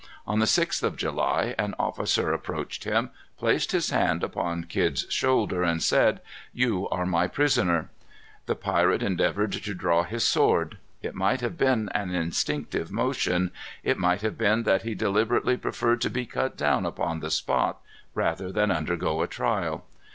[0.25, 5.61] On the sixth of July, an officer approached him, placed his hand upon Kidd's shoulder,
[5.61, 7.91] and said, "You are my prisoner."
[8.47, 10.79] The pirate endeavored to draw his sword.
[11.03, 13.51] It might have been an instinctive motion.
[13.83, 17.77] It might have been that he deliberately preferred to be cut down upon the spot
[18.15, 19.85] rather than undergo a trial.